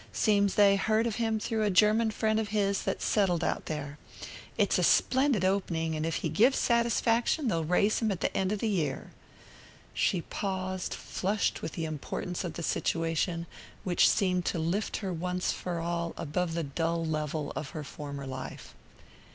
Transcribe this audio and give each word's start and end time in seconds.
Seems 0.11 0.55
they 0.55 0.77
heard 0.77 1.05
of 1.05 1.17
him 1.17 1.39
through 1.39 1.61
a 1.61 1.69
German 1.69 2.09
friend 2.09 2.39
of 2.39 2.47
his 2.47 2.81
that's 2.81 3.05
settled 3.05 3.43
out 3.43 3.67
there. 3.67 3.99
It's 4.57 4.79
a 4.79 4.83
splendid 4.83 5.45
opening, 5.45 5.93
and 5.93 6.07
if 6.07 6.15
he 6.25 6.29
gives 6.29 6.57
satisfaction 6.57 7.47
they'll 7.47 7.63
raise 7.63 7.99
him 7.99 8.11
at 8.11 8.19
the 8.21 8.35
end 8.35 8.51
of 8.51 8.57
the 8.57 8.67
year." 8.67 9.11
She 9.93 10.23
paused, 10.23 10.95
flushed 10.95 11.61
with 11.61 11.73
the 11.73 11.85
importance 11.85 12.43
of 12.43 12.53
the 12.53 12.63
situation, 12.63 13.45
which 13.83 14.09
seemed 14.09 14.43
to 14.45 14.57
lift 14.57 14.97
her 15.05 15.13
once 15.13 15.51
for 15.51 15.79
all 15.79 16.15
above 16.17 16.55
the 16.55 16.63
dull 16.63 17.05
level 17.05 17.53
of 17.55 17.69
her 17.69 17.83
former 17.83 18.25
life. 18.25 18.73